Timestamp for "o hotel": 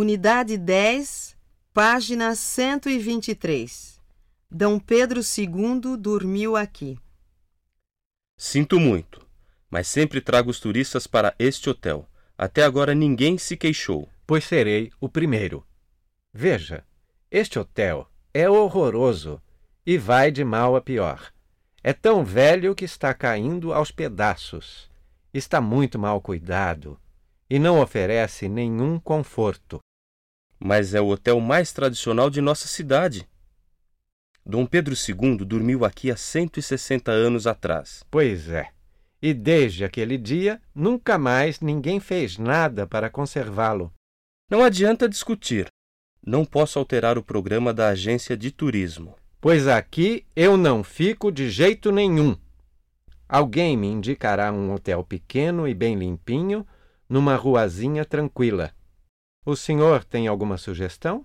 31.00-31.40